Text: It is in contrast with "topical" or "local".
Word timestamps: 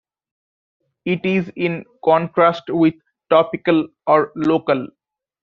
It 1.05 1.23
is 1.27 1.51
in 1.55 1.85
contrast 2.03 2.63
with 2.71 2.95
"topical" 3.29 3.87
or 4.07 4.31
"local". 4.35 4.87